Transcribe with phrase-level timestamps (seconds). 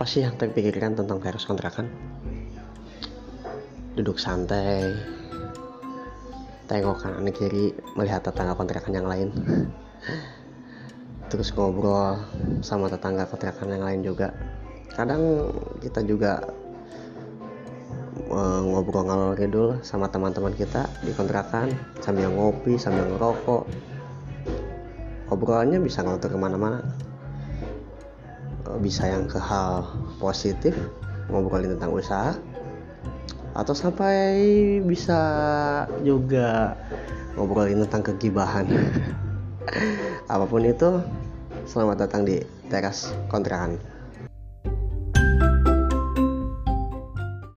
[0.00, 1.84] apa sih yang terpikirkan tentang teras kontrakan?
[3.92, 4.96] Duduk santai.
[6.64, 9.28] Tengok kanan kiri melihat tetangga kontrakan yang lain.
[11.28, 12.16] Terus ngobrol
[12.64, 14.32] sama tetangga kontrakan yang lain juga.
[14.88, 15.52] Kadang
[15.84, 16.48] kita juga
[18.32, 23.68] uh, ngobrol ngalor ngidul sama teman-teman kita di kontrakan sambil ngopi sambil ngerokok.
[25.28, 26.88] Obrolannya bisa ngelotor ke mana-mana
[28.78, 29.82] bisa yang ke hal
[30.22, 30.76] positif
[31.26, 32.38] ngobrolin tentang usaha
[33.50, 34.38] atau sampai
[34.86, 35.18] bisa
[36.06, 36.78] juga
[37.34, 38.66] ngobrolin tentang kegibahan.
[40.32, 41.02] Apa pun itu
[41.66, 42.38] selamat datang di
[42.70, 43.78] teras kontrakan